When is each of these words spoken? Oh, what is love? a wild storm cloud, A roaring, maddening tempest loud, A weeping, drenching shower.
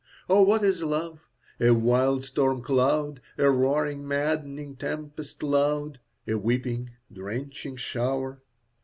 Oh, 0.27 0.41
what 0.41 0.63
is 0.63 0.81
love? 0.81 1.27
a 1.59 1.69
wild 1.75 2.25
storm 2.25 2.63
cloud, 2.63 3.21
A 3.37 3.51
roaring, 3.51 4.07
maddening 4.07 4.75
tempest 4.75 5.43
loud, 5.43 5.99
A 6.27 6.39
weeping, 6.39 6.89
drenching 7.13 7.75
shower. 7.75 8.41